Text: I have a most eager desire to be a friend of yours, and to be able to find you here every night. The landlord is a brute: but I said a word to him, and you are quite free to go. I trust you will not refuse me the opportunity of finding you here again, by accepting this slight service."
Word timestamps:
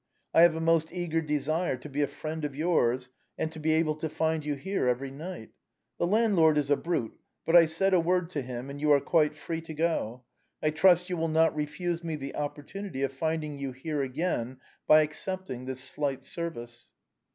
I 0.33 0.41
have 0.41 0.55
a 0.55 0.59
most 0.59 0.91
eager 0.91 1.21
desire 1.21 1.77
to 1.77 1.87
be 1.87 2.01
a 2.01 2.07
friend 2.07 2.43
of 2.43 2.55
yours, 2.55 3.09
and 3.37 3.51
to 3.51 3.59
be 3.59 3.73
able 3.73 3.93
to 3.97 4.09
find 4.09 4.43
you 4.43 4.55
here 4.55 4.87
every 4.87 5.11
night. 5.11 5.51
The 5.99 6.07
landlord 6.07 6.57
is 6.57 6.71
a 6.71 6.75
brute: 6.75 7.15
but 7.45 7.55
I 7.55 7.67
said 7.67 7.93
a 7.93 7.99
word 7.99 8.31
to 8.31 8.41
him, 8.41 8.71
and 8.71 8.81
you 8.81 8.91
are 8.93 8.99
quite 8.99 9.35
free 9.35 9.61
to 9.61 9.75
go. 9.75 10.23
I 10.59 10.71
trust 10.71 11.11
you 11.11 11.17
will 11.17 11.27
not 11.27 11.55
refuse 11.55 12.03
me 12.03 12.15
the 12.15 12.33
opportunity 12.35 13.03
of 13.03 13.11
finding 13.13 13.59
you 13.59 13.73
here 13.73 14.01
again, 14.01 14.57
by 14.87 15.03
accepting 15.03 15.65
this 15.65 15.81
slight 15.81 16.23
service." 16.23 16.89